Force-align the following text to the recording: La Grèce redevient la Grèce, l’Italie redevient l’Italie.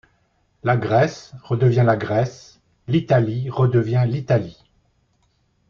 La 0.63 0.77
Grèce 0.77 1.35
redevient 1.43 1.83
la 1.85 1.95
Grèce, 1.95 2.59
l’Italie 2.87 3.51
redevient 3.51 4.03
l’Italie. 4.07 4.57